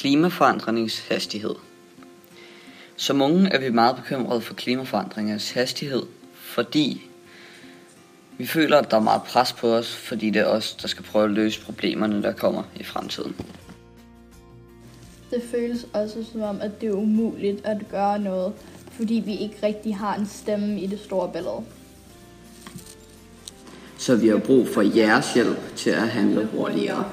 Klimaforandringens 0.00 1.08
hastighed. 1.08 1.54
Som 2.96 3.22
unge 3.22 3.48
er 3.48 3.60
vi 3.60 3.70
meget 3.70 3.96
bekymrede 3.96 4.40
for 4.40 4.54
klimaforandringens 4.54 5.50
hastighed, 5.50 6.02
fordi 6.34 7.02
vi 8.38 8.46
føler, 8.46 8.78
at 8.78 8.90
der 8.90 8.96
er 8.96 9.00
meget 9.00 9.22
pres 9.22 9.52
på 9.52 9.74
os, 9.74 9.96
fordi 9.96 10.30
det 10.30 10.42
er 10.42 10.46
os, 10.46 10.74
der 10.74 10.88
skal 10.88 11.04
prøve 11.04 11.24
at 11.24 11.30
løse 11.30 11.60
problemerne, 11.60 12.22
der 12.22 12.32
kommer 12.32 12.62
i 12.76 12.82
fremtiden. 12.82 13.36
Det 15.30 15.42
føles 15.50 15.86
også 15.92 16.24
som 16.32 16.42
om, 16.42 16.60
at 16.60 16.80
det 16.80 16.88
er 16.88 16.92
umuligt 16.92 17.66
at 17.66 17.88
gøre 17.90 18.18
noget, 18.18 18.52
fordi 18.90 19.22
vi 19.24 19.36
ikke 19.36 19.56
rigtig 19.62 19.96
har 19.96 20.14
en 20.14 20.26
stemme 20.26 20.80
i 20.80 20.86
det 20.86 21.00
store 21.00 21.32
billede. 21.32 21.64
Så 23.98 24.16
vi 24.16 24.28
har 24.28 24.38
brug 24.38 24.68
for 24.68 24.82
jeres 24.96 25.34
hjælp 25.34 25.76
til 25.76 25.90
at 25.90 26.08
handle 26.08 26.46
hurtigere. 26.46 27.10